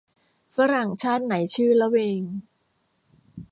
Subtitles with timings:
[0.55, 2.21] ฝรั่งชาติไหนชื่อละเวง